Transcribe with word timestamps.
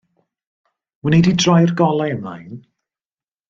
Wnei 1.03 1.21
di 1.25 1.33
droi'r 1.41 1.75
golau 1.79 2.13
ymlaen. 2.15 2.53